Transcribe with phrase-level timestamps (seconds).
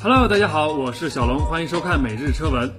[0.00, 2.72] Hello，大家好，我是小龙，欢迎收看每日车闻。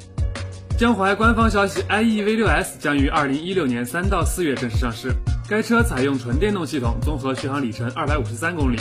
[0.77, 5.11] 江淮官方消息，IE V6S 将于二零一六年三到四月正式上市。
[5.49, 8.79] 该车采用纯电动系统，综合续航里程二百五十三公里。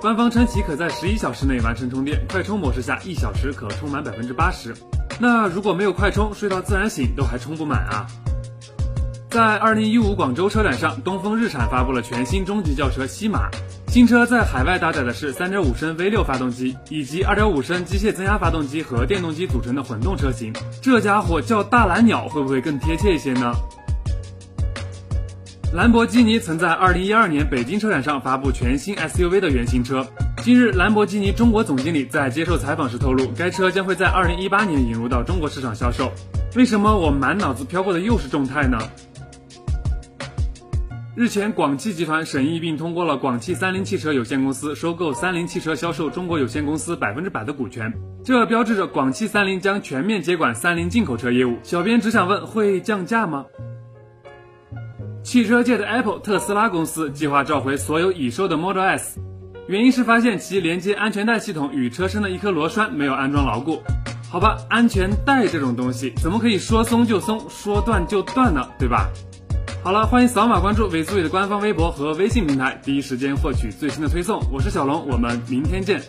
[0.00, 4.72] 官方称其可在十一小时内完成充电，快充模式下一小时可充满百分之八十。
[5.18, 8.06] 那如果没有快充，睡到自然醒都还充不满啊！
[9.30, 13.48] 在二零一五广州车展上，东风日产发布了全新中级轿车西马。
[13.86, 20.52] 新车在海外搭载的是3.5升 V6 发动机，以及2.5升机械增压发动机和电动机组成的混动车型。
[20.82, 23.52] 这家伙叫大蓝鸟，会不会更贴切一些呢？
[25.72, 30.04] 兰博基尼曾在2012年北京车展上发布全新 SUV 的原型车。
[30.42, 36.10] 近日，兰博基尼中国总经理在接受采访时透露，该车将会在2018年引入到中国市场销售。
[36.56, 38.76] 为什么我满脑子飘过的又是众泰呢？
[41.16, 47.92] 日前，广汽集团审议并通过了广汽三菱汽车有限公司收购三菱汽车销售中国有限公司百分之百的股权，
[48.24, 51.58] 这标志着广汽三菱将全面接管三菱进口车业务。
[51.64, 53.44] 小编只想问，会降价吗？
[55.24, 59.18] 汽车界的 Apple 特斯拉公司计划召回所有已售的 Model S，
[59.66, 63.82] 原因是发现其连接安全带系统与车身的一颗螺栓没有安装牢固。
[64.30, 68.64] 好吧，安全带这种东西怎么可以说松就松，说断就断呢？
[68.78, 69.10] 对吧？
[69.82, 74.38] 好了，欢迎扫码关注尾苏伟的官方微博和微信平台，第一时间获取最新的推送。
[74.52, 76.02] 我是小龙，我们明天见。